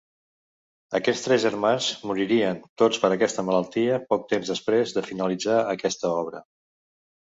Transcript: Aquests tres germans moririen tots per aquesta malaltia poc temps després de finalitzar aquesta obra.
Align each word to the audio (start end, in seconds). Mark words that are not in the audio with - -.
Aquests 0.99 1.21
tres 1.25 1.41
germans 1.43 1.91
moririen 2.13 2.59
tots 2.83 3.03
per 3.05 3.13
aquesta 3.19 3.47
malaltia 3.53 4.03
poc 4.11 4.27
temps 4.35 4.53
després 4.57 4.99
de 5.01 5.09
finalitzar 5.15 5.63
aquesta 5.79 6.19
obra. 6.27 6.49